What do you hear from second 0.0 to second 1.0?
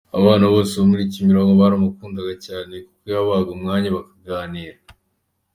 Abana bose bo